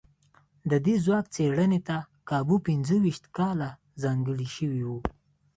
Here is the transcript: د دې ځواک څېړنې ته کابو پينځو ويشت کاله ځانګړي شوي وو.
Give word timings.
د 0.69 0.73
دې 0.85 0.95
ځواک 1.05 1.25
څېړنې 1.35 1.79
ته 1.87 1.97
کابو 2.29 2.55
پينځو 2.67 2.95
ويشت 3.03 3.25
کاله 3.37 3.69
ځانګړي 4.03 4.47
شوي 4.55 4.81
وو. 4.87 4.99